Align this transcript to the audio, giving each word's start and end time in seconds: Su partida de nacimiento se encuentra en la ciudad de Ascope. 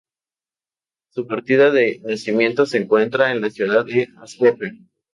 Su 1.11 1.27
partida 1.27 1.69
de 1.69 1.99
nacimiento 2.03 2.65
se 2.65 2.79
encuentra 2.79 3.31
en 3.31 3.39
la 3.41 3.51
ciudad 3.51 3.85
de 3.85 4.07
Ascope. 4.19 4.79